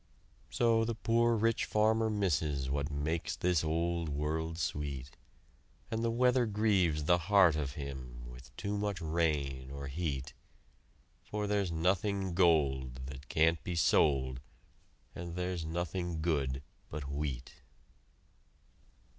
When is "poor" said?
0.95-1.35